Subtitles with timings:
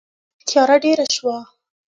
[0.47, 1.37] تیاره ډېره شوه.